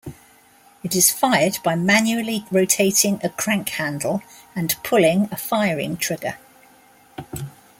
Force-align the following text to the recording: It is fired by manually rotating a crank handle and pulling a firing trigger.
It 0.83 0.95
is 0.95 1.11
fired 1.11 1.59
by 1.63 1.75
manually 1.75 2.43
rotating 2.49 3.19
a 3.23 3.29
crank 3.29 3.69
handle 3.69 4.23
and 4.55 4.73
pulling 4.83 5.29
a 5.31 5.37
firing 5.37 5.95
trigger. 5.95 6.37